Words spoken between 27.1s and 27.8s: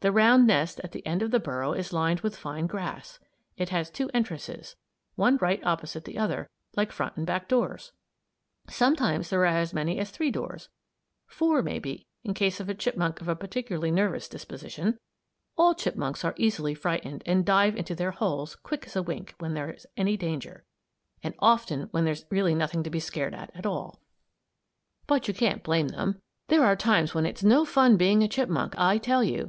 when it's no